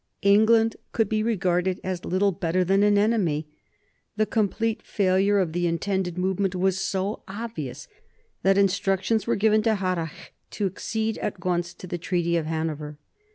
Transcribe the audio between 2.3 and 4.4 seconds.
better than an enemy. The